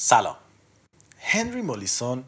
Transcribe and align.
سلام 0.00 0.36
هنری 1.20 1.62
مولیسون 1.62 2.24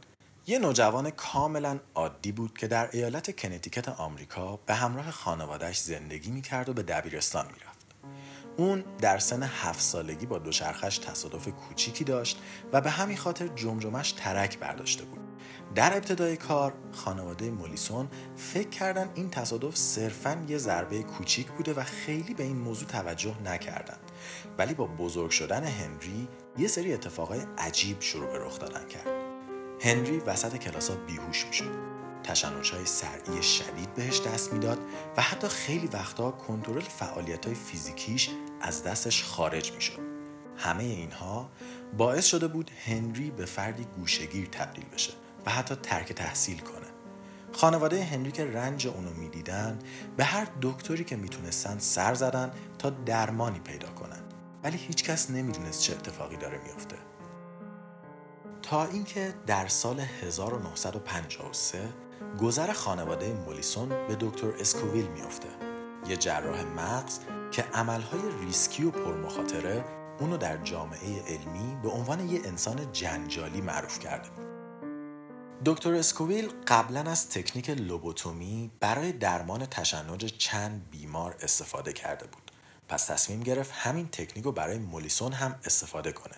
یه 0.47 0.59
نوجوان 0.59 1.11
کاملا 1.11 1.78
عادی 1.94 2.32
بود 2.32 2.58
که 2.58 2.66
در 2.66 2.90
ایالت 2.93 3.36
کنتیکت 3.36 3.89
آمریکا 3.89 4.56
به 4.56 4.74
همراه 4.74 5.11
خانوادهش 5.11 5.79
زندگی 5.79 6.30
می‌کرد 6.30 6.69
و 6.69 6.72
به 6.72 6.83
دبیرستان 6.83 7.46
می‌رفت. 7.46 7.87
اون 8.56 8.85
در 9.01 9.19
سن 9.19 9.43
هفت 9.43 9.80
سالگی 9.80 10.27
با 10.27 10.38
دوچرخش 10.38 10.98
تصادف 10.98 11.48
کوچیکی 11.48 12.04
داشت 12.04 12.38
و 12.72 12.80
به 12.80 12.91
همین 12.91 13.17
خاطر 13.17 13.48
جمجمش 13.48 14.13
ترک 14.13 14.59
برداشته 14.59 15.05
بود. 15.05 15.29
در 15.75 15.97
ابتدای 15.97 16.37
کار 16.37 16.73
خانواده 16.93 17.50
مولیسون 17.50 18.09
فکر 18.37 18.69
کردن 18.69 19.11
این 19.14 19.30
تصادف 19.30 19.77
صرفا 19.77 20.45
یه 20.48 20.59
ضربه 20.59 21.02
کوچیک 21.02 21.46
بوده 21.46 21.75
و 21.75 21.84
خیلی 21.84 22.34
به 22.34 22.43
این 22.43 22.57
موضوع 22.57 22.89
توجه 22.89 23.34
نکردند. 23.45 24.11
ولی 24.59 24.75
با 24.75 24.87
بزرگ 24.87 25.30
شدن 25.30 25.64
هنری 25.64 26.29
یه 26.59 26.69
سری 26.69 26.95
اتفاقای 26.95 27.41
عجیب 27.59 28.01
شروع 28.01 28.27
به 28.27 28.38
رخ 28.38 28.59
دادن 28.59 28.88
کرد. 28.88 29.06
هنری 29.80 30.19
وسط 30.19 30.56
کلاسا 30.56 30.95
بیهوش 30.95 31.47
می‌شد. 31.47 31.91
تشنج 32.23 32.73
های 32.73 32.87
سرعی 32.87 33.42
شدید 33.42 33.95
بهش 33.95 34.20
دست 34.20 34.52
می‌داد 34.52 34.78
و 35.16 35.23
حتی 35.23 35.48
خیلی 35.48 35.87
وقتا 35.87 36.30
کنترل 36.30 36.80
فعالیت 36.80 37.47
های 37.47 37.55
فیزیکیش 37.55 38.30
از 38.61 38.83
دستش 38.83 39.25
خارج 39.25 39.73
می‌شد. 39.73 39.98
همه 40.56 40.84
اینها 40.84 41.50
باعث 41.98 42.27
شده 42.27 42.48
بود 42.48 42.70
هنری 42.87 43.30
به 43.30 43.45
فردی 43.45 43.84
گوشگیر 43.84 44.47
تبدیل 44.47 44.84
بشه. 44.84 45.12
و 45.46 45.50
حتی 45.50 45.74
ترک 45.74 46.12
تحصیل 46.12 46.58
کنه. 46.58 46.86
خانواده 47.52 48.04
هنری 48.04 48.32
که 48.32 48.44
رنج 48.44 48.86
اونو 48.86 49.10
می‌دیدن 49.10 49.78
به 50.16 50.24
هر 50.24 50.46
دکتری 50.62 51.04
که 51.04 51.16
می‌تونستن 51.16 51.78
سر 51.78 52.14
زدن 52.14 52.50
تا 52.78 52.90
درمانی 52.90 53.58
پیدا 53.58 53.88
کنن. 53.88 54.22
ولی 54.62 54.76
هیچکس 54.76 55.30
نمی‌دونست 55.30 55.82
چه 55.82 55.92
اتفاقی 55.92 56.36
داره 56.36 56.60
میافته. 56.64 56.96
تا 58.62 58.84
اینکه 58.84 59.34
در 59.46 59.68
سال 59.68 60.00
1953 60.00 61.78
گذر 62.41 62.72
خانواده 62.72 63.32
مولیسون 63.32 63.88
به 63.88 64.16
دکتر 64.20 64.50
اسکوویل 64.60 65.06
میافته. 65.06 65.48
یه 66.08 66.16
جراح 66.16 66.62
مغز 66.62 67.19
که 67.50 67.62
عملهای 67.62 68.20
ریسکی 68.41 68.84
و 68.84 68.91
پرمخاطره 68.91 69.84
اونو 70.20 70.36
در 70.36 70.56
جامعه 70.56 71.22
علمی 71.28 71.77
به 71.82 71.88
عنوان 71.88 72.28
یه 72.28 72.41
انسان 72.44 72.92
جنجالی 72.92 73.60
معروف 73.60 73.98
کرده. 73.98 74.28
دکتر 75.64 75.94
اسکوویل 75.94 76.48
قبلا 76.66 77.00
از 77.00 77.28
تکنیک 77.28 77.70
لوبوتومی 77.70 78.70
برای 78.80 79.12
درمان 79.12 79.66
تشنج 79.66 80.25
چند 80.25 80.91
بیمار 80.91 81.36
استفاده 81.42 81.92
کرده 81.92 82.27
بود. 82.27 82.50
پس 82.89 83.06
تصمیم 83.06 83.41
گرفت 83.41 83.70
همین 83.75 84.08
تکنیک 84.08 84.44
رو 84.44 84.53
برای 84.53 84.78
مولیسون 84.78 85.33
هم 85.33 85.55
استفاده 85.64 86.12
کنه. 86.12 86.34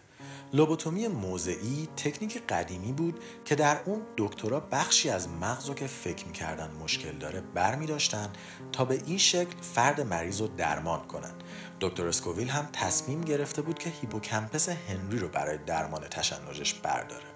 لوبوتومی 0.53 1.09
موضعی 1.09 1.89
تکنیک 1.97 2.43
قدیمی 2.49 2.93
بود 2.93 3.21
که 3.45 3.55
در 3.55 3.81
اون 3.85 4.03
دکترها 4.17 4.61
بخشی 4.61 5.11
از 5.11 5.29
مغز 5.29 5.69
رو 5.69 5.75
که 5.75 5.87
فکر 5.87 6.27
می‌کردن 6.27 6.71
مشکل 6.71 7.19
داره 7.19 7.43
برمی‌داشتن 7.87 8.33
تا 8.73 8.85
به 8.85 9.03
این 9.07 9.19
شکل 9.19 9.61
فرد 9.75 10.01
مریض 10.01 10.41
رو 10.41 10.47
درمان 10.47 11.07
کنن. 11.07 11.35
دکتر 11.81 12.07
اسکوویل 12.07 12.49
هم 12.49 12.69
تصمیم 12.73 13.21
گرفته 13.21 13.63
بود 13.63 13.79
که 13.79 13.91
هیپوکمپس 13.91 14.69
هنری 14.69 15.19
رو 15.19 15.29
برای 15.29 15.59
درمان 15.59 16.09
تشنجش 16.09 16.75
برداره. 16.75 17.32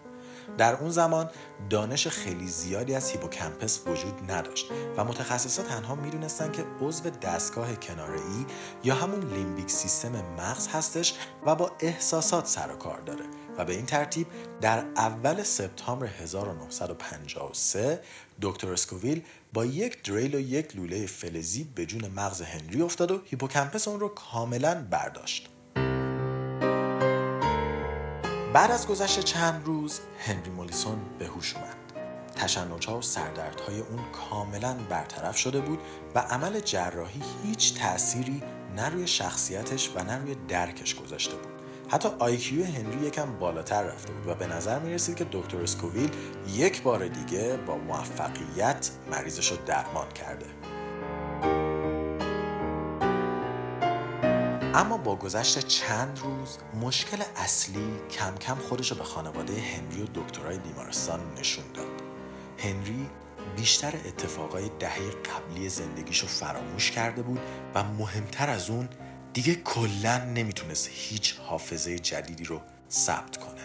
در 0.58 0.74
اون 0.74 0.90
زمان 0.90 1.30
دانش 1.70 2.08
خیلی 2.08 2.48
زیادی 2.48 2.94
از 2.94 3.10
هیپوکمپس 3.10 3.80
وجود 3.86 4.30
نداشت 4.30 4.66
و 4.96 5.04
متخصصا 5.04 5.62
تنها 5.62 5.94
می‌دونستن 5.94 6.52
که 6.52 6.64
عضو 6.80 7.10
دستگاه 7.10 7.76
کناره‌ای 7.76 8.46
یا 8.84 8.94
همون 8.94 9.32
limbic 9.32 9.70
system 9.70 10.12
مغز 10.38 10.68
هستش 10.68 11.14
و 11.46 11.54
با 11.54 11.72
احساسات 11.80 12.46
سر 12.46 12.72
و 12.72 12.76
کار 12.76 13.00
داره 13.00 13.24
و 13.58 13.64
به 13.64 13.72
این 13.72 13.86
ترتیب 13.86 14.26
در 14.60 14.78
اول 14.96 15.42
سپتامبر 15.42 16.06
1953 16.06 18.00
دکتر 18.42 18.72
اسکوویل 18.72 19.22
با 19.52 19.64
یک 19.64 20.02
دریل 20.02 20.34
و 20.34 20.40
یک 20.40 20.76
لوله 20.76 21.06
فلزی 21.06 21.64
به 21.74 21.86
جون 21.86 22.08
مغز 22.08 22.42
هنری 22.42 22.82
افتاد 22.82 23.10
و 23.10 23.20
هیپوکمپس 23.24 23.88
اون 23.88 24.00
رو 24.00 24.08
کاملا 24.08 24.86
برداشت. 24.90 25.48
بعد 28.56 28.70
از 28.70 28.86
گذشت 28.86 29.20
چند 29.20 29.62
روز 29.64 30.00
هنری 30.18 30.50
مولیسون 30.50 30.98
به 31.18 31.26
هوش 31.26 31.54
اومد. 31.54 31.76
تشنجها 32.36 32.98
و 32.98 33.02
سردردهای 33.02 33.80
اون 33.80 33.98
کاملا 34.12 34.74
برطرف 34.90 35.36
شده 35.36 35.60
بود 35.60 35.78
و 36.14 36.18
عمل 36.18 36.60
جراحی 36.60 37.22
هیچ 37.44 37.74
تأثیری 37.74 38.42
نه 38.76 38.88
روی 38.88 39.06
شخصیتش 39.06 39.90
و 39.94 40.04
نه 40.04 40.18
روی 40.18 40.36
درکش 40.48 40.94
گذاشته 40.94 41.36
بود. 41.36 41.52
حتی 41.88 42.08
آیکیو 42.18 42.64
هنری 42.64 43.06
یکم 43.06 43.38
بالاتر 43.38 43.82
رفته 43.82 44.12
بود 44.12 44.26
و 44.26 44.34
به 44.34 44.46
نظر 44.46 44.78
می 44.78 44.94
رسید 44.94 45.16
که 45.16 45.26
دکتر 45.32 45.62
اسکوویل 45.62 46.10
یک 46.48 46.82
بار 46.82 47.08
دیگه 47.08 47.56
با 47.56 47.76
موفقیت 47.76 48.90
مریضش 49.10 49.52
رو 49.52 49.56
درمان 49.66 50.08
کرده. 50.08 50.46
اما 54.76 54.96
با 54.96 55.16
گذشت 55.16 55.58
چند 55.58 56.18
روز 56.18 56.58
مشکل 56.80 57.22
اصلی 57.36 57.94
کم 58.10 58.34
کم 58.34 58.54
خودش 58.54 58.90
رو 58.90 58.96
به 58.96 59.04
خانواده 59.04 59.52
هنری 59.52 60.02
و 60.02 60.06
دکترای 60.14 60.58
بیمارستان 60.58 61.20
نشون 61.38 61.64
داد. 61.74 62.02
هنری 62.58 63.06
بیشتر 63.56 63.94
اتفاقای 64.06 64.70
دهه 64.78 65.10
قبلی 65.10 65.68
زندگیش 65.68 66.18
رو 66.18 66.28
فراموش 66.28 66.90
کرده 66.90 67.22
بود 67.22 67.40
و 67.74 67.84
مهمتر 67.84 68.50
از 68.50 68.70
اون 68.70 68.88
دیگه 69.32 69.54
کلا 69.54 70.24
نمی‌تونست 70.24 70.88
هیچ 70.92 71.36
حافظه 71.36 71.98
جدیدی 71.98 72.44
رو 72.44 72.60
ثبت 72.90 73.36
کنه. 73.36 73.55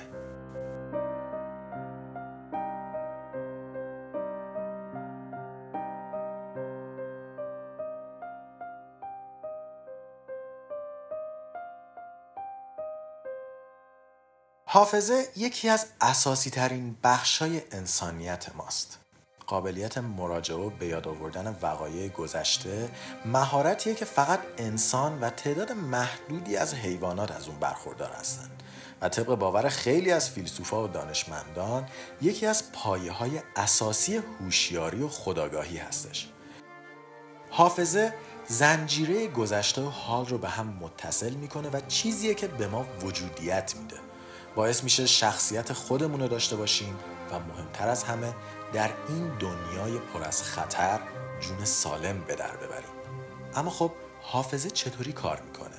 حافظه 14.74 15.28
یکی 15.36 15.70
از 15.70 15.86
اساسی 16.02 16.50
ترین 16.50 16.96
بخش 17.04 17.38
های 17.38 17.62
انسانیت 17.72 18.56
ماست. 18.56 19.00
قابلیت 19.48 19.98
مراجعه 19.98 20.58
و 20.58 20.70
به 20.70 20.86
یاد 20.86 21.08
آوردن 21.08 21.58
وقایع 21.62 22.08
گذشته 22.08 22.90
مهارتیه 23.26 23.96
که 23.96 24.06
فقط 24.06 24.40
انسان 24.58 25.20
و 25.20 25.30
تعداد 25.30 25.72
محدودی 25.72 26.58
از 26.58 26.74
حیوانات 26.74 27.32
از 27.32 27.48
اون 27.48 27.60
برخوردار 27.60 28.12
هستند 28.12 28.64
و 29.02 29.10
طبق 29.10 29.36
باور 29.36 29.70
خیلی 29.70 30.12
از 30.12 30.30
فیلسوفا 30.30 30.84
و 30.84 30.88
دانشمندان 30.88 31.86
یکی 32.22 32.46
از 32.46 32.72
پایه 32.72 33.12
های 33.12 33.42
اساسی 33.56 34.22
هوشیاری 34.40 35.02
و 35.02 35.08
خداگاهی 35.08 35.78
هستش. 35.78 36.30
حافظه 37.50 38.14
زنجیره 38.48 39.28
گذشته 39.28 39.82
و 39.82 39.90
حال 39.90 40.26
رو 40.26 40.38
به 40.38 40.50
هم 40.50 40.68
متصل 40.68 41.34
می‌کنه 41.34 41.70
و 41.70 41.82
چیزیه 41.88 42.34
که 42.34 42.48
به 42.48 42.68
ما 42.68 42.86
وجودیت 43.02 43.74
میده. 43.76 44.11
باعث 44.56 44.84
میشه 44.84 45.06
شخصیت 45.06 45.74
خودمون 45.74 46.20
رو 46.20 46.28
داشته 46.28 46.56
باشیم 46.56 46.96
و 47.32 47.40
مهمتر 47.40 47.90
از 47.90 48.04
همه 48.04 48.34
در 48.74 48.90
این 49.10 49.28
دنیای 49.38 50.00
پر 50.00 50.24
از 50.24 50.44
خطر 50.44 51.00
جون 51.40 51.66
سالم 51.66 52.20
به 52.28 52.36
در 52.36 52.58
ببریم. 52.58 52.92
اما 53.56 53.70
خب 53.70 53.92
حافظه 54.22 54.70
چطوری 54.70 55.14
کار 55.14 55.42
می‌کنه؟ 55.42 55.76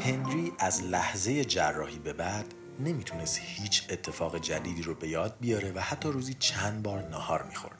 هنری 0.00 0.52
از 0.58 0.82
لحظه 0.82 1.44
جراحی 1.44 1.98
به 1.98 2.12
بعد 2.12 2.54
نمی‌تونست 2.80 3.40
هیچ 3.42 3.86
اتفاق 3.90 4.38
جدیدی 4.38 4.82
رو 4.82 4.94
به 4.94 5.08
یاد 5.08 5.36
بیاره 5.40 5.72
و 5.72 5.80
حتی 5.80 6.08
روزی 6.08 6.34
چند 6.34 6.82
بار 6.82 7.08
نهار 7.08 7.42
می‌خورد. 7.42 7.78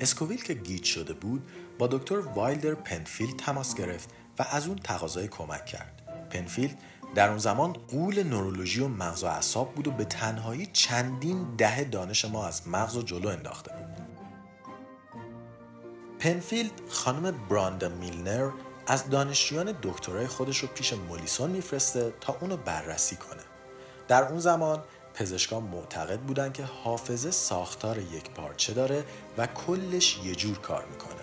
اسکوویل 0.00 0.42
که 0.42 0.54
گیج 0.54 0.84
شده 0.84 1.12
بود 1.12 1.48
با 1.78 1.86
دکتر 1.86 2.18
وایلدر 2.18 2.74
پنفیلد 2.74 3.36
تماس 3.36 3.74
گرفت 3.74 4.10
و 4.38 4.46
از 4.50 4.66
اون 4.66 4.76
تقاضای 4.76 5.28
کمک 5.28 5.66
کرد. 5.66 6.01
پنفیلد 6.32 6.78
در 7.14 7.28
اون 7.28 7.38
زمان 7.38 7.72
غول 7.72 8.22
نورولوژی 8.22 8.80
و 8.80 8.88
مغز 8.88 9.24
و 9.24 9.26
اعصاب 9.26 9.74
بود 9.74 9.88
و 9.88 9.90
به 9.90 10.04
تنهایی 10.04 10.66
چندین 10.72 11.56
دهه 11.56 11.84
دانش 11.84 12.24
ما 12.24 12.46
از 12.46 12.68
مغز 12.68 12.96
و 12.96 13.02
جلو 13.02 13.28
انداخته 13.28 13.72
بود. 13.72 14.06
پنفیلد 16.18 16.72
خانم 16.88 17.34
برندا 17.48 17.88
میلنر 17.88 18.50
از 18.86 19.10
دانشجویان 19.10 19.74
دکترای 19.82 20.26
خودش 20.26 20.58
رو 20.58 20.68
پیش 20.68 20.92
مولیسون 20.92 21.50
میفرسته 21.50 22.12
تا 22.20 22.36
اونو 22.40 22.56
بررسی 22.56 23.16
کنه. 23.16 23.42
در 24.08 24.24
اون 24.24 24.38
زمان 24.38 24.82
پزشکان 25.14 25.62
معتقد 25.62 26.20
بودن 26.20 26.52
که 26.52 26.64
حافظه 26.64 27.30
ساختار 27.30 27.98
یک 27.98 28.30
پارچه 28.30 28.74
داره 28.74 29.04
و 29.38 29.46
کلش 29.46 30.18
یه 30.24 30.34
جور 30.34 30.58
کار 30.58 30.84
می‌کنه. 30.90 31.22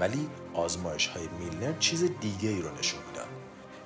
ولی 0.00 0.28
آزمایش 0.54 1.06
های 1.06 1.28
میلنر 1.28 1.78
چیز 1.78 2.04
دیگه 2.20 2.48
ای 2.48 2.62
رو 2.62 2.78
نشون 2.78 3.00
می‌داد. 3.08 3.41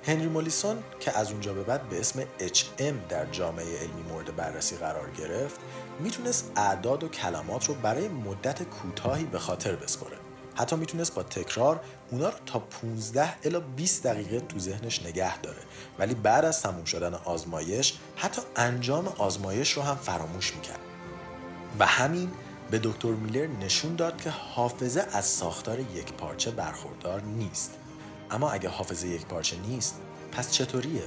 هنری 0.07 0.27
مولیسون 0.27 0.83
که 0.99 1.17
از 1.17 1.31
اونجا 1.31 1.53
به 1.53 1.63
بعد 1.63 1.89
به 1.89 1.99
اسم 1.99 2.23
HM 2.39 2.93
در 3.09 3.25
جامعه 3.25 3.79
علمی 3.79 4.01
مورد 4.09 4.35
بررسی 4.35 4.75
قرار 4.75 5.09
گرفت 5.11 5.59
می‌تونست 5.99 6.51
اعداد 6.55 7.03
و 7.03 7.07
کلمات 7.07 7.65
رو 7.65 7.73
برای 7.73 8.07
مدت 8.07 8.63
کوتاهی 8.63 9.23
به 9.23 9.39
خاطر 9.39 9.75
بسپره. 9.75 10.17
حتی 10.55 10.75
می‌تونست 10.75 11.15
با 11.15 11.23
تکرار 11.23 11.81
اونا 12.11 12.29
رو 12.29 12.35
تا 12.45 12.59
15 12.59 13.33
الا 13.43 13.59
20 13.59 14.03
دقیقه 14.03 14.39
تو 14.39 14.59
ذهنش 14.59 15.05
نگه 15.05 15.41
داره. 15.41 15.61
ولی 15.99 16.15
بعد 16.15 16.45
از 16.45 16.61
تموم 16.61 16.85
شدن 16.85 17.13
آزمایش 17.13 17.93
حتی 18.15 18.41
انجام 18.55 19.07
آزمایش 19.07 19.71
رو 19.71 19.81
هم 19.81 19.95
فراموش 19.95 20.55
می‌کرد. 20.55 20.79
و 21.79 21.85
همین 21.85 22.31
به 22.71 22.79
دکتر 22.83 23.11
میلنر 23.11 23.47
نشون 23.47 23.95
داد 23.95 24.21
که 24.21 24.29
حافظه 24.29 25.07
از 25.11 25.25
ساختار 25.25 25.79
یک 25.79 26.13
پارچه 26.13 26.51
برخوردار 26.51 27.21
نیست. 27.21 27.71
اما 28.31 28.51
اگه 28.51 28.69
حافظه 28.69 29.07
یک 29.07 29.25
پارچه 29.25 29.57
نیست 29.57 29.95
پس 30.31 30.51
چطوریه؟ 30.51 31.03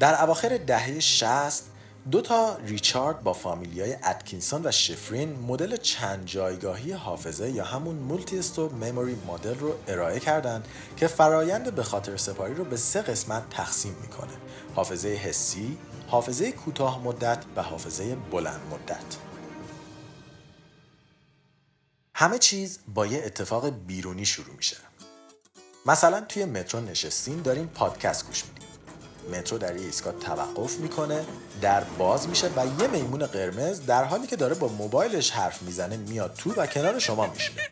در 0.00 0.22
اواخر 0.22 0.56
دهه 0.56 1.00
60 1.00 1.64
دو 2.10 2.20
تا 2.20 2.56
ریچارد 2.56 3.22
با 3.22 3.32
فامیلیای 3.32 3.94
اتکینسون 3.94 4.66
و 4.66 4.70
شفرین 4.70 5.38
مدل 5.38 5.76
چند 5.76 6.26
جایگاهی 6.26 6.92
حافظه 6.92 7.50
یا 7.50 7.64
همون 7.64 7.94
multi-store 7.94 8.72
memory 8.72 9.16
model 9.28 9.54
رو 9.54 9.74
ارائه 9.88 10.20
کردند 10.20 10.68
که 10.96 11.06
فرایند 11.06 11.74
به 11.74 11.82
خاطر 11.82 12.16
سپاری 12.16 12.54
رو 12.54 12.64
به 12.64 12.76
سه 12.76 13.02
قسمت 13.02 13.42
تقسیم 13.50 13.96
می‌کنه 14.02 14.32
حافظه 14.74 15.08
حسی، 15.08 15.78
حافظه 16.08 16.52
کوتاه 16.52 17.02
مدت 17.04 17.38
و 17.56 17.62
حافظه 17.62 18.14
بلند 18.14 18.60
مدت 18.70 19.23
همه 22.16 22.38
چیز 22.38 22.78
با 22.94 23.06
یه 23.06 23.22
اتفاق 23.24 23.68
بیرونی 23.68 24.26
شروع 24.26 24.56
میشه. 24.56 24.76
مثلا 25.86 26.20
توی 26.20 26.44
مترو 26.44 26.80
نشستیم 26.80 27.42
داریم 27.42 27.66
پادکست 27.66 28.26
گوش 28.26 28.44
میدیم. 28.44 28.68
مترو 29.38 29.58
در 29.58 29.76
یه 29.76 29.82
ایستگاه 29.82 30.12
توقف 30.12 30.76
می‌کنه 30.76 31.26
در 31.60 31.84
باز 31.84 32.28
میشه 32.28 32.50
و 32.56 32.66
یه 32.82 32.88
میمون 32.88 33.26
قرمز 33.26 33.86
در 33.86 34.04
حالی 34.04 34.26
که 34.26 34.36
داره 34.36 34.54
با 34.54 34.68
موبایلش 34.68 35.30
حرف 35.30 35.62
می‌زنه 35.62 35.96
میاد 35.96 36.34
تو 36.34 36.52
و 36.52 36.66
کنار 36.66 36.98
شما 36.98 37.26
میشینه 37.26 37.62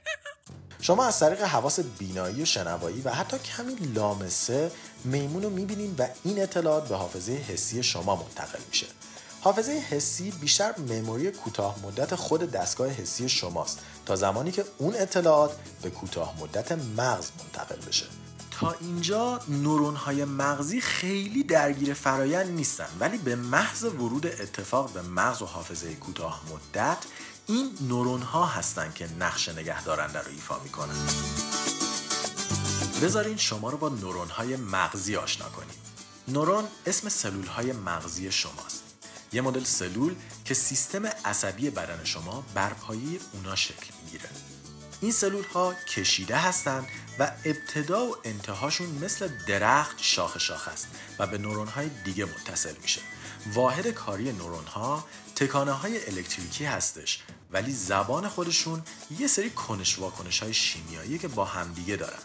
شما 0.81 1.05
از 1.05 1.19
طریق 1.19 1.43
حواس 1.43 1.81
بینایی 1.81 2.43
و 2.43 2.45
شنوایی 2.45 3.01
و 3.01 3.11
حتی 3.11 3.39
کمی 3.39 3.75
لامسه 3.75 4.71
میمون 5.05 5.43
رو 5.43 5.51
می‌بینید 5.51 6.01
و 6.01 6.07
این 6.25 6.43
اطلاعات 6.43 6.89
به 6.89 6.97
حافظه 6.97 7.33
حسی 7.33 7.83
شما 7.83 8.17
منتقل 8.17 8.59
میشه. 8.69 8.87
حافظه 9.45 9.73
حسی 9.73 10.31
بیشتر 10.31 10.75
مموری 10.79 11.31
کوتاه 11.31 11.79
مدت 11.83 12.15
خود 12.15 12.51
دستگاه 12.51 12.89
حسی 12.89 13.29
شماست 13.29 13.79
تا 14.07 14.17
زمانی 14.17 14.53
که 14.53 14.65
اون 14.79 14.95
اطلاعات 14.97 15.57
به 15.83 15.91
کوتاه 15.91 16.35
مدت 16.41 16.73
مغز 16.73 17.31
منتقل 17.39 17.87
بشه. 17.87 18.07
تا 18.51 18.75
اینجا 18.81 19.41
نورون 19.49 19.97
های 19.97 20.25
مغزی 20.25 20.81
خیلی 20.81 21.43
درگیر 21.43 21.95
فرایند 21.95 22.51
نیستن 22.51 22.87
ولی 23.01 23.19
به 23.19 23.37
محض 23.37 23.85
ورود 23.85 24.27
اتفاق 24.27 24.91
به 24.91 25.03
مغز 25.03 25.43
و 25.43 25.47
حافظه 25.47 25.95
کوتاه 25.95 26.43
مدت 26.53 26.99
این 27.47 27.71
نورون 27.81 28.23
ها 28.23 28.47
هستن 28.47 28.93
که 28.95 29.09
نقش 29.21 29.49
نگهدارنده 29.49 30.19
رو 30.19 30.31
ایفا 30.31 30.59
می‌کنن. 30.65 30.95
بذارین 33.03 33.37
شما 33.37 33.71
رو 33.71 33.79
با 33.79 33.89
نورون 33.89 34.29
های 34.29 34.57
مغزی 34.57 35.17
آشنا 35.17 35.49
کنیم. 35.49 35.77
نورون 36.29 36.65
اسم 36.87 37.09
سلول 37.09 37.47
های 37.47 37.73
مغزی 37.73 38.33
شماست. 38.33 38.92
یه 39.33 39.41
مدل 39.41 39.65
سلول 39.65 40.15
که 40.45 40.55
سیستم 40.55 41.07
عصبی 41.07 41.71
بدن 41.71 42.05
شما 42.05 42.45
بر 42.55 42.73
پایه 42.73 43.21
اونا 43.33 43.57
شکل 43.57 43.87
می‌گیره. 44.05 44.29
این 45.01 45.13
سلول 45.13 45.45
ها 45.45 45.75
کشیده 45.75 46.37
هستند 46.37 46.87
و 47.19 47.31
ابتدا 47.45 48.07
و 48.07 48.17
انتهاشون 48.25 48.87
مثل 48.87 49.29
درخت 49.47 49.97
شاخ 50.03 50.39
شاخ 50.39 50.69
است 50.69 50.89
و 51.19 51.27
به 51.27 51.39
نورون 51.39 51.69
های 51.69 51.89
دیگه 52.05 52.25
متصل 52.25 52.75
میشه. 52.83 53.01
واحد 53.53 53.89
کاری 53.89 54.33
نورون 54.33 54.65
ها 54.65 55.05
تکانه 55.37 55.73
های 55.73 56.07
الکتریکی 56.07 56.65
هستش 56.65 57.23
ولی 57.51 57.73
زبان 57.73 58.29
خودشون 58.29 58.83
یه 59.19 59.27
سری 59.27 59.51
کنش 59.51 59.99
واکنش 59.99 60.43
های 60.43 60.55
شیمیایی 60.55 61.19
که 61.19 61.29
با 61.29 61.45
همدیگه 61.45 61.97
دارن. 61.97 62.19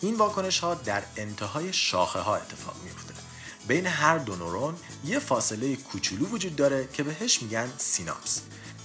این 0.00 0.14
واکنش 0.14 0.58
ها 0.58 0.74
در 0.74 1.02
انتهای 1.16 1.72
شاخه 1.72 2.18
ها 2.18 2.36
اتفاق 2.36 2.76
میفته 2.84 3.25
بین 3.68 3.86
هر 3.86 4.18
دو 4.18 4.36
نورون 4.36 4.74
یه 5.04 5.18
فاصله 5.18 5.76
کوچولو 5.76 6.26
وجود 6.26 6.56
داره 6.56 6.88
که 6.92 7.02
بهش 7.02 7.42
میگن 7.42 7.68
سیناپس. 7.78 8.40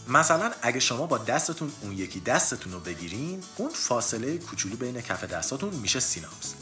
مثلا 0.08 0.52
اگه 0.62 0.80
شما 0.80 1.06
با 1.06 1.18
دستتون 1.18 1.72
اون 1.82 1.92
یکی 1.92 2.20
دستتون 2.20 2.74
رو 2.74 2.80
بگیرین 2.80 3.44
اون 3.58 3.70
فاصله 3.74 4.38
کوچولو 4.38 4.76
بین 4.76 5.02
کف 5.02 5.24
دستاتون 5.24 5.74
میشه 5.74 6.00
سیناپس. 6.00 6.54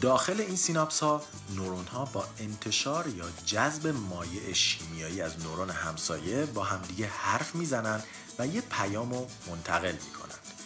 داخل 0.00 0.40
این 0.40 0.56
سیناپس 0.56 1.00
ها 1.00 1.22
نورون 1.56 1.86
ها 1.86 2.04
با 2.04 2.24
انتشار 2.38 3.08
یا 3.08 3.24
جذب 3.46 3.86
مایع 3.86 4.52
شیمیایی 4.52 5.20
از 5.20 5.32
نورون 5.44 5.70
همسایه 5.70 6.46
با 6.46 6.64
همدیگه 6.64 7.06
حرف 7.06 7.54
می‌زنن 7.54 8.02
و 8.38 8.46
یه 8.46 8.60
پیام 8.60 9.12
رو 9.12 9.26
منتقل 9.50 9.92
می‌کنند 9.92 10.59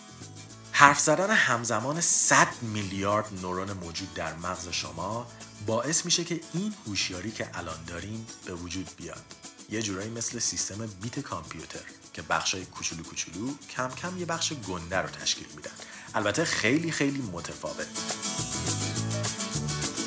حرف 0.76 1.00
زدن 1.00 1.30
همزمان 1.30 2.00
100 2.00 2.48
میلیارد 2.62 3.28
نورون 3.42 3.72
موجود 3.72 4.14
در 4.14 4.34
مغز 4.34 4.68
شما 4.68 5.26
باعث 5.66 6.04
میشه 6.04 6.24
که 6.24 6.40
این 6.54 6.74
هوشیاری 6.86 7.30
که 7.30 7.48
الان 7.54 7.84
داریم 7.86 8.26
به 8.46 8.54
وجود 8.54 8.90
بیاد. 8.96 9.22
یه 9.70 9.82
جورایی 9.82 10.10
مثل 10.10 10.38
سیستم 10.38 10.86
بیت 10.86 11.20
کامپیوتر 11.20 11.80
که 12.12 12.22
بخشای 12.22 12.64
کوچولو 12.64 13.02
کوچولو 13.02 13.54
کم 13.70 13.88
کم 13.88 14.18
یه 14.18 14.26
بخش 14.26 14.52
گنده 14.52 14.98
رو 14.98 15.08
تشکیل 15.08 15.46
میدن. 15.56 15.70
البته 16.14 16.44
خیلی 16.44 16.92
خیلی 16.92 17.22
متفاوت. 17.32 17.86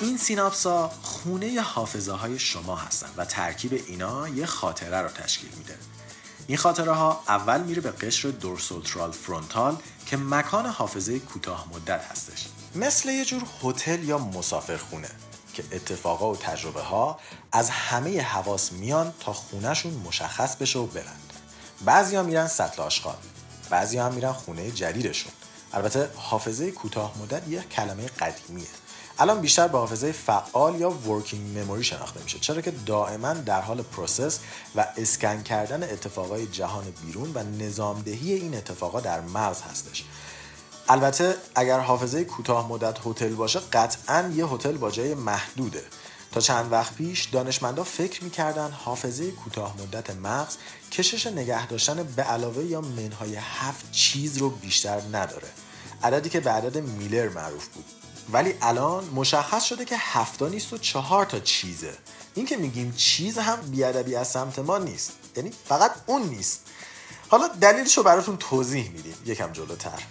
این 0.02 0.18
سیناپس 0.18 0.66
ها 0.66 0.92
خونه 1.02 1.62
حافظه 1.62 2.12
های 2.12 2.40
شما 2.40 2.76
هستن 2.76 3.10
و 3.18 3.26
ترکیب 3.26 3.74
اینا 3.88 4.28
یه 4.28 4.46
خاطره 4.46 4.98
رو 4.98 5.10
تشکیل 5.10 5.50
میده. 5.58 5.78
این 6.48 6.58
خاطره 6.58 6.92
ها 6.92 7.24
اول 7.28 7.62
میره 7.62 7.82
به 7.82 7.92
قشر 7.92 8.30
دورسولترال 8.30 9.12
فرونتال 9.12 9.78
که 10.06 10.18
مکان 10.18 10.66
حافظه 10.66 11.20
کوتاه 11.20 11.68
مدت 11.74 12.02
هستش. 12.12 12.46
مثل 12.76 13.10
یه 13.10 13.26
جور 13.26 13.44
هتل 13.64 14.04
یا 14.04 14.18
مسافرخونه 14.18 15.10
که 15.54 15.64
اتفاقا 15.72 16.32
و 16.32 16.36
تجربه 16.36 16.82
ها 16.82 17.20
از 17.52 17.70
همه 17.70 18.22
حواس 18.22 18.72
میان 18.72 19.14
تا 19.20 19.34
خونهشون 19.34 19.94
مشخص 19.94 20.56
بشه 20.56 20.80
و 20.80 20.86
برند 20.86 21.34
بعضی 21.86 22.16
ها 22.16 22.24
میرن 22.24 22.48
سطل 22.48 22.82
آشغال 22.82 23.18
بعضی 23.70 23.98
هم 23.98 24.14
میرن 24.14 24.32
خونه 24.32 24.72
جدیدشون. 24.72 25.32
البته 25.74 26.10
حافظه 26.16 26.72
کوتاه 26.72 27.14
مدت 27.22 27.48
یه 27.48 27.62
کلمه 27.62 28.08
قدیمیه. 28.08 28.68
الان 29.20 29.42
بیشتر 29.42 29.68
به 29.68 29.78
حافظه 29.78 30.12
فعال 30.12 30.80
یا 30.80 30.90
working 30.90 31.60
memory 31.60 31.84
شناخته 31.84 32.24
میشه. 32.24 32.40
چرا 32.40 32.62
که 32.62 32.72
دائما 32.72 33.34
در 33.34 33.62
حال 33.62 33.82
process 33.82 34.40
و 34.76 34.88
اسکن 34.98 35.44
کردن 35.44 35.84
اتفاقای 35.84 36.48
جهان 36.48 36.84
بیرون 37.06 37.32
و 37.34 37.44
نظامدهی 37.64 38.34
این 38.34 38.56
اتفاقا 38.56 39.00
در 39.00 39.22
مغز 39.22 39.62
هستش. 39.62 40.04
البته 40.90 41.36
اگر 41.56 41.80
حافظه 41.80 42.24
کوتاه 42.24 42.70
مدت 42.70 42.98
هتل 43.06 43.34
باشه 43.36 43.60
قطعا 43.74 44.32
یه 44.36 44.46
هتل 44.46 44.78
با 44.78 44.92
جای 44.92 45.14
محدوده. 45.14 45.84
تا 46.32 46.42
چند 46.42 46.72
وقت 46.72 46.96
پیش 46.96 47.26
دانشمندا 47.26 47.84
فکر 47.84 48.24
می‌کردن 48.24 48.72
حافظه 48.72 49.32
کوتاه 49.32 49.76
مدت 49.82 50.16
مغز 50.16 50.56
کشش 50.92 51.28
نگه 51.28 51.68
داشتن 51.68 52.04
به 52.04 52.24
علاوه 52.24 52.64
یا 52.64 52.82
منهای 52.82 53.36
هفت 53.36 53.92
چیز 53.92 54.38
رو 54.38 54.50
بیشتر 54.50 55.02
نداره. 55.12 55.48
عددی 56.04 56.30
که 56.30 56.40
به 56.40 56.52
عدد 56.52 56.78
میلر 56.78 57.30
معروف 57.30 57.68
بود. 57.68 57.86
ولی 58.32 58.54
الان 58.62 59.06
مشخص 59.16 59.64
شده 59.64 59.86
که 59.86 59.96
هفتا 59.98 60.48
نیست 60.48 60.74
و 60.74 60.78
چهار 60.78 61.26
تا 61.26 61.40
چیزه. 61.40 61.94
این 62.34 62.46
که 62.46 62.58
میگیم 62.58 62.94
چیز 62.98 63.38
هم 63.38 63.62
بیادبی 63.62 64.16
از 64.16 64.28
سمت 64.28 64.60
ما 64.60 64.78
نیست. 64.78 65.12
یعنی 65.36 65.52
فقط 65.68 65.92
اون 66.06 66.22
نیست. 66.22 66.62
حالا 67.28 67.48
دلیلش 67.48 67.98
رو 67.98 68.04
براتون 68.04 68.38
توضیح 68.38 68.90
میدیم. 68.90 69.16
یکم 69.26 69.52
جلوتر. 69.52 70.04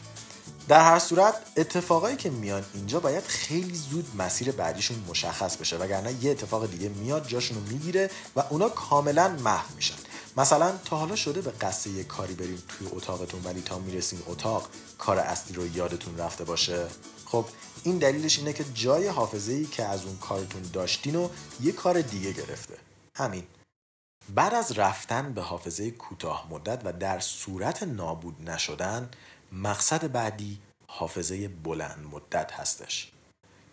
در 0.68 0.84
هر 0.84 0.98
صورت 0.98 1.34
اتفاقایی 1.56 2.16
که 2.16 2.30
میان 2.30 2.64
اینجا 2.74 3.00
باید 3.00 3.24
خیلی 3.24 3.74
زود 3.74 4.08
مسیر 4.18 4.52
بعدیشون 4.52 5.04
مشخص 5.08 5.56
بشه 5.56 5.76
وگرنه 5.76 6.24
یه 6.24 6.30
اتفاق 6.30 6.70
دیگه 6.70 6.88
میاد 6.88 7.28
جاشون 7.28 7.58
رو 7.58 7.64
می‌گیره 7.64 8.10
و 8.36 8.42
اونا 8.50 8.68
کاملا 8.68 9.28
محو 9.28 9.74
میشن. 9.76 9.94
مثلا 10.36 10.76
تا 10.84 10.96
حالا 10.96 11.16
شده 11.16 11.40
به 11.40 11.50
قصد 11.50 11.90
یه 11.90 12.04
کاری 12.04 12.34
بریم 12.34 12.62
توی 12.68 12.86
اتاقتون 12.90 13.40
ولی 13.44 13.60
تا 13.60 13.78
می‌رسین 13.78 14.22
اتاق 14.26 14.68
کار 14.98 15.18
اصلی 15.18 15.56
رو 15.56 15.76
یادتون 15.76 16.18
رفته 16.18 16.44
باشه؟ 16.44 16.86
خب 17.26 17.44
این 17.82 17.98
دلیلش 17.98 18.38
اینه 18.38 18.52
که 18.52 18.64
جای 18.74 19.08
حافظه 19.08 19.52
ای 19.52 19.66
که 19.66 19.84
از 19.84 20.04
اون 20.04 20.16
کارتون 20.16 20.62
داشتین 20.72 21.16
و 21.16 21.28
یه 21.60 21.72
کار 21.72 22.00
دیگه 22.00 22.32
گرفته. 22.32 22.74
همین. 23.16 23.44
بعد 24.34 24.54
از 24.54 24.78
رفتن 24.78 25.32
به 25.32 25.42
حافظه 25.42 25.90
کوتاه 25.90 26.46
مدت 26.50 26.80
و 26.84 26.92
در 26.92 27.20
صورت 27.20 27.82
نابود 27.82 28.50
نشدن 28.50 29.10
مقصد 29.52 30.12
بعدی 30.12 30.58
حافظه 30.86 31.48
بلند 31.48 32.06
مدت 32.12 32.52
هستش. 32.52 33.12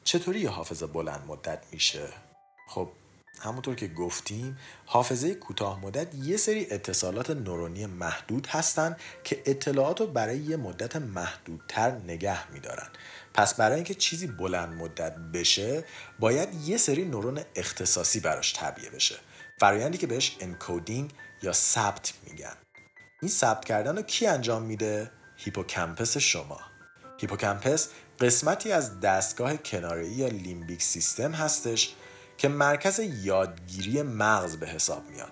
چطوری 0.04 0.46
حافظه 0.46 0.88
بلند 0.88 1.24
مدت 1.28 1.64
میشه؟ 1.72 2.10
خب 2.68 2.90
همونطور 3.40 3.76
که 3.76 3.88
گفتیم 3.88 4.58
حافظه 4.86 5.36
کوتاه 5.36 5.80
مدت 5.80 6.16
یه 6.16 6.38
سری 6.38 6.68
اتصالات 6.72 7.30
نورونی 7.30 7.86
محدود 7.86 8.48
هستن 8.48 8.96
که 9.24 9.44
اطلاعات 9.46 10.02
رو 10.02 10.08
برای 10.08 10.38
یه 10.38 10.58
مدت 10.58 10.96
محدودتر 10.96 11.92
نگه 11.92 12.52
میدارن. 12.52 12.88
پس 13.34 13.54
برای 13.54 13.76
اینکه 13.76 13.94
چیزی 13.94 14.28
بلند 14.28 14.74
مدت 14.74 15.16
بشه 15.34 15.84
باید 16.20 16.54
یه 16.54 16.78
سری 16.78 17.06
نورون 17.06 17.40
اختصاصی 17.56 18.20
براش 18.20 18.52
تعبیه 18.52 18.90
بشه. 18.90 19.16
فرایندی 19.58 19.98
که 19.98 20.08
بهش 20.08 20.38
encoding 20.40 21.14
یا 21.42 21.54
ثبت 21.54 22.14
میگن. 22.28 22.56
این 23.22 23.32
ثبت 23.32 23.66
کردن 23.66 23.96
رو 23.96 24.02
کی 24.02 24.28
انجام 24.28 24.64
میده؟ 24.64 25.12
هیپوکمپس 25.38 26.18
شما. 26.18 26.60
هیپوکمپس 27.18 27.90
قسمتی 28.20 28.72
از 28.72 29.00
دستگاه 29.00 29.58
کناری 29.58 30.08
یا 30.08 30.28
limbic 30.28 30.84
system 30.84 31.32
هستش 31.32 31.96
که 32.44 32.50
مرکز 32.50 33.00
یادگیری 33.00 34.02
مغز 34.02 34.58
به 34.58 34.68
حساب 34.68 35.10
میاد. 35.10 35.32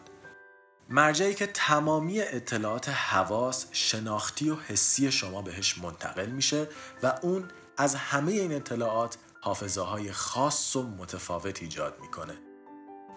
مرجعی 0.90 1.34
که 1.34 1.48
تمامی 1.48 2.22
اطلاعات 2.22 2.90
حواس، 2.90 3.66
شناختی 3.72 4.50
و 4.50 4.56
حسی 4.56 5.12
شما 5.12 5.42
بهش 5.42 5.78
منتقل 5.78 6.26
میشه 6.26 6.68
و 7.04 7.14
اون 7.22 7.48
از 7.78 7.96
همه 7.96 8.32
این 8.32 8.54
اطلاعات 8.54 9.18
حافظه 9.42 9.82
های 9.82 10.12
خاص 10.12 10.76
و 10.76 10.84
متفاوت 10.84 11.62
ایجاد 11.62 11.98
می‌کنه. 12.02 12.34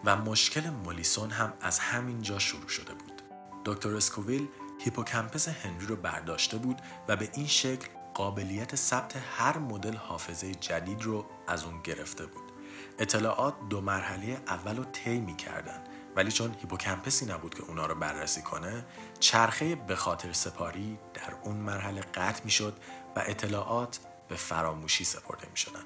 و 0.05 0.17
مشکل 0.17 0.71
مولیسون 0.71 1.31
هم 1.31 1.53
از 1.61 1.79
همین 1.79 2.23
جا 2.23 2.39
شروع 2.39 2.69
شده 2.69 2.95
بود. 2.95 3.23
دکتر 3.65 3.97
اسکوویل 3.97 4.49
هیپوکمپس 4.81 5.49
هنری 5.49 5.87
رو 5.87 5.97
برداشته 5.97 6.57
بود 6.57 6.79
و 7.09 7.17
به 7.17 7.31
این 7.35 7.47
شکل 7.47 7.89
قابلیت 8.15 8.77
ثبت 8.77 9.17
هر 9.37 9.59
مدل 9.59 9.97
حافظه 9.97 10.55
جدید 10.55 11.03
رو 11.03 11.27
از 11.47 11.65
اون 11.65 11.83
گرفته 11.83 12.27
بود. 12.27 12.54
اطلاعات 12.99 13.55
دو 13.71 13.81
مرحله 13.81 14.41
اول 14.49 14.77
رو 14.77 14.85
طی 14.85 15.21
می‌کردن 15.21 15.85
ولی 16.17 16.33
چون 16.33 16.55
هیپوکمپسی 16.61 17.27
نبود 17.27 17.55
که 17.55 17.63
اونا 17.63 17.87
رو 17.87 17.95
بررسی 17.95 18.43
کنه 18.43 18.85
چرخه 19.21 19.75
به 19.75 19.97
خاطر 19.97 20.33
سپاری 20.33 20.99
در 21.15 21.35
اون 21.43 21.57
مرحله 21.57 22.01
قطع 22.01 22.45
می‌شد 22.45 22.77
و 23.17 23.23
اطلاعات 23.27 23.99
به 24.29 24.37
فراموشی 24.37 25.05
سپرده 25.05 25.49
می 25.51 25.57
شدن. 25.57 25.85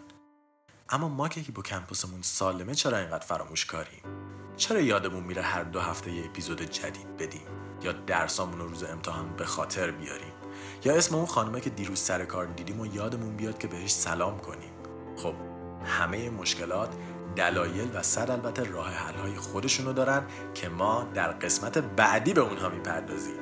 اما 0.88 1.08
ما 1.08 1.28
که 1.28 1.40
هیپوکمپوسمون 1.40 2.22
سالمه 2.22 2.74
چرا 2.74 2.98
اینقدر 2.98 3.26
فراموش 3.26 3.66
کاریم؟ 3.66 4.02
چرا 4.56 4.80
یادمون 4.80 5.22
میره 5.22 5.42
هر 5.42 5.62
دو 5.62 5.80
هفته 5.80 6.12
یه 6.12 6.24
اپیزود 6.24 6.62
جدید 6.62 7.16
بدیم 7.16 7.46
یا 7.82 7.92
درسامون 7.92 8.58
رو 8.58 8.68
روز 8.68 8.84
امتحان 8.84 9.36
به 9.36 9.44
خاطر 9.44 9.90
بیاریم 9.90 10.32
یا 10.84 10.94
اسم 10.94 11.14
اون 11.14 11.26
خانمه 11.26 11.60
که 11.60 11.70
دیروز 11.70 11.98
سر 11.98 12.24
کار 12.24 12.46
دیدیم 12.46 12.80
و 12.80 12.86
یادمون 12.86 13.36
بیاد 13.36 13.58
که 13.58 13.68
بهش 13.68 13.90
سلام 13.90 14.38
کنیم 14.38 14.72
خب 15.16 15.34
همه 15.85 16.30
مشکلات 16.30 16.88
دلایل 17.37 17.90
و 17.94 18.02
صد 18.02 18.30
البته 18.30 18.64
راه 18.64 18.90
حل 18.90 19.14
های 19.14 19.37
خودشونو 19.37 19.92
دارن 19.92 20.23
که 20.54 20.68
ما 20.68 21.08
در 21.14 21.28
قسمت 21.28 21.78
بعدی 21.78 22.32
به 22.32 22.40
اونها 22.40 22.68
می‌پردازیم. 22.68 23.35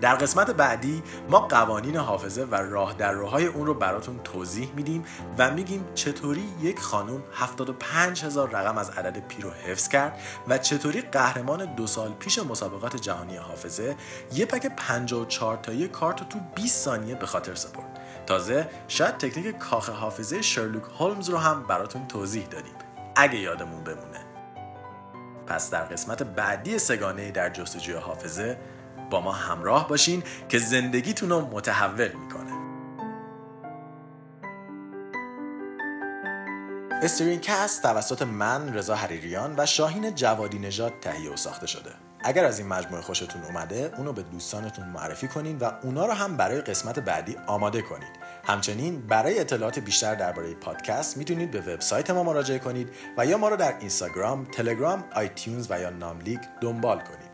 در 0.00 0.14
قسمت 0.14 0.50
بعدی 0.50 1.02
ما 1.30 1.40
قوانین 1.40 1.96
حافظه 1.96 2.44
و 2.44 2.54
راه 2.54 2.94
در 2.94 3.12
راههای 3.12 3.46
اون 3.46 3.66
رو 3.66 3.74
براتون 3.74 4.20
توضیح 4.24 4.72
میدیم 4.76 5.04
و 5.38 5.50
میگیم 5.50 5.84
چطوری 5.94 6.44
یک 6.60 6.78
خانم 6.78 7.22
75 7.32 8.24
هزار 8.24 8.50
رقم 8.50 8.78
از 8.78 8.90
عدد 8.90 9.26
پی 9.28 9.42
رو 9.42 9.50
حفظ 9.50 9.88
کرد 9.88 10.18
و 10.48 10.58
چطوری 10.58 11.00
قهرمان 11.00 11.74
دو 11.74 11.86
سال 11.86 12.12
پیش 12.12 12.38
مسابقات 12.38 12.96
جهانی 12.96 13.36
حافظه 13.36 13.96
یه 14.32 14.46
پک 14.46 14.66
54 14.76 15.56
تایی 15.56 15.88
کارت 15.88 16.20
رو 16.20 16.26
تو 16.26 16.38
20 16.54 16.84
ثانیه 16.84 17.14
به 17.14 17.26
خاطر 17.26 17.54
سپرد. 17.54 17.97
تازه 18.28 18.68
شاید 18.88 19.18
تکنیک 19.18 19.58
کاخ 19.58 19.90
حافظه 19.90 20.42
شرلوک 20.42 20.82
هولمز 20.98 21.30
رو 21.30 21.38
هم 21.38 21.66
براتون 21.66 22.06
توضیح 22.06 22.46
دادیم 22.46 22.74
اگه 23.16 23.38
یادمون 23.38 23.84
بمونه. 23.84 24.20
پس 25.46 25.70
در 25.70 25.84
قسمت 25.84 26.22
بعدی 26.22 26.78
سگانه 26.78 27.30
در 27.30 27.50
جستجوی 27.50 27.94
حافظه 27.94 28.58
با 29.10 29.20
ما 29.20 29.32
همراه 29.32 29.88
باشین 29.88 30.22
که 30.48 30.58
زندگیتون 30.58 31.30
رو 31.30 31.40
متحول 31.40 32.12
می‌کنه. 32.12 32.52
استرین 37.02 37.40
کست 37.40 37.82
توسط 37.82 38.22
من 38.22 38.74
رضا 38.74 38.94
حریریان 38.94 39.54
و 39.58 39.66
شاهین 39.66 40.14
جوادی 40.14 40.58
نژاد 40.58 40.92
تهیه 41.00 41.32
و 41.32 41.36
ساخته 41.36 41.66
شده. 41.66 42.07
اگر 42.28 42.44
از 42.44 42.58
این 42.58 42.68
مجموعه 42.68 43.02
خوشتون 43.02 43.44
اومده 43.44 43.92
اونو 43.96 44.12
به 44.12 44.22
دوستانتون 44.22 44.86
معرفی 44.86 45.28
کنین 45.28 45.58
و 45.58 45.70
اونا 45.82 46.06
رو 46.06 46.12
هم 46.12 46.36
برای 46.36 46.60
قسمت 46.60 46.98
بعدی 46.98 47.36
آماده 47.46 47.82
کنید 47.82 48.08
همچنین 48.44 49.00
برای 49.00 49.40
اطلاعات 49.40 49.78
بیشتر 49.78 50.14
درباره 50.14 50.54
پادکست 50.54 51.16
می‌تونید 51.16 51.50
به 51.50 51.60
وبسایت 51.60 52.10
ما 52.10 52.22
مراجعه 52.22 52.58
کنید 52.58 52.90
و 53.16 53.26
یا 53.26 53.38
ما 53.38 53.48
رو 53.48 53.56
در 53.56 53.78
اینستاگرام، 53.78 54.44
تلگرام، 54.44 55.04
آیتیونز 55.14 55.66
و 55.70 55.80
یا 55.80 55.90
ناملیک 55.90 56.40
دنبال 56.60 56.98
کنید. 56.98 57.30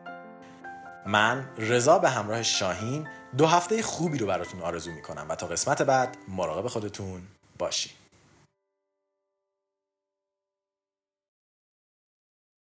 من 1.07 1.45
رضا 1.59 1.99
به 1.99 2.09
همراه 2.09 2.43
شاهین 2.43 3.09
دو 3.37 3.47
هفته 3.47 3.83
خوبی 3.83 4.19
رو 4.19 4.27
براتون 4.27 4.61
آرزو 4.61 4.93
می‌کنم 4.93 5.27
و 5.29 5.35
تا 5.35 5.47
قسمت 5.47 5.83
بعد 5.83 6.17
مراقب 6.29 6.69
خودتون 6.69 7.23
باشید 7.59 8.04